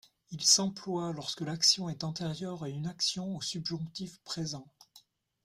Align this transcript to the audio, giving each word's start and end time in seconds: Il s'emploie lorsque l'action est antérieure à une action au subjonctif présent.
Il 0.31 0.43
s'emploie 0.43 1.13
lorsque 1.13 1.41
l'action 1.41 1.87
est 1.87 2.03
antérieure 2.03 2.63
à 2.63 2.69
une 2.69 2.87
action 2.87 3.35
au 3.35 3.41
subjonctif 3.41 4.17
présent. 4.23 4.67